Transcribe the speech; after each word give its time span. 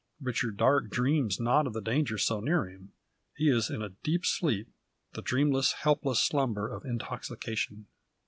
Richard 0.19 0.57
Darke 0.57 0.89
dreams 0.89 1.39
not 1.39 1.67
of 1.67 1.73
the 1.73 1.79
danger 1.79 2.17
so 2.17 2.39
near 2.39 2.65
him. 2.67 2.91
He 3.35 3.51
is 3.51 3.69
in 3.69 3.83
a 3.83 3.89
deep 3.89 4.25
sleep 4.25 4.67
the 5.13 5.21
dreamless, 5.21 5.73
helpless 5.73 6.19
slumber 6.19 6.67
of 6.67 6.83
intoxication. 6.83 7.85